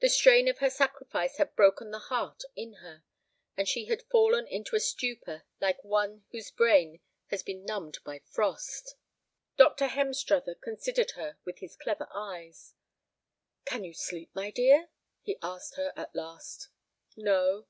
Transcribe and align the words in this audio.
The 0.00 0.08
strain 0.08 0.48
of 0.48 0.60
her 0.60 0.70
sacrifice 0.70 1.36
had 1.36 1.54
broken 1.54 1.90
the 1.90 1.98
heart 1.98 2.44
in 2.56 2.76
her, 2.76 3.04
and 3.58 3.68
she 3.68 3.84
had 3.84 4.04
fallen 4.10 4.46
into 4.46 4.74
a 4.74 4.80
stupor 4.80 5.44
like 5.60 5.84
one 5.84 6.24
whose 6.30 6.50
brain 6.50 7.00
has 7.26 7.42
been 7.42 7.66
numbed 7.66 7.98
by 8.02 8.20
frost. 8.20 8.94
Dr. 9.58 9.88
Hemstruther 9.88 10.54
considered 10.62 11.10
her 11.10 11.36
with 11.44 11.58
his 11.58 11.76
clever 11.76 12.08
eyes. 12.14 12.72
"Can 13.66 13.84
you 13.84 13.92
sleep, 13.92 14.30
my 14.32 14.50
dear?" 14.50 14.88
he 15.20 15.36
asked 15.42 15.74
her, 15.74 15.92
at 15.94 16.14
last. 16.16 16.70
"No." 17.14 17.66